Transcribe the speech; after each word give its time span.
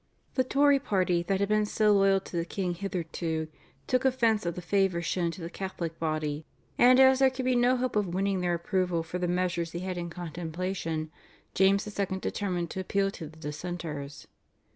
The 0.33 0.43
Tory 0.43 0.79
party 0.79 1.21
that 1.21 1.39
had 1.41 1.47
been 1.49 1.67
so 1.67 1.91
loyal 1.91 2.19
to 2.21 2.35
the 2.35 2.43
king 2.43 2.73
hitherto, 2.73 3.49
took 3.85 4.03
offence 4.03 4.47
at 4.47 4.55
the 4.55 4.59
favour 4.63 5.03
shown 5.03 5.29
to 5.29 5.41
the 5.41 5.49
Catholic 5.51 5.99
body, 5.99 6.43
and 6.75 6.99
as 6.99 7.19
there 7.19 7.29
could 7.29 7.45
be 7.45 7.55
no 7.55 7.77
hope 7.77 7.95
of 7.95 8.07
winning 8.11 8.41
their 8.41 8.55
approval 8.55 9.03
for 9.03 9.19
the 9.19 9.27
measures 9.27 9.73
he 9.73 9.81
had 9.81 9.99
in 9.99 10.09
contemplation, 10.09 11.11
James 11.53 11.85
II. 11.85 12.17
determined 12.19 12.71
to 12.71 12.79
appeal 12.79 13.11
to 13.11 13.27
the 13.27 13.37
Dissenters. 13.37 14.25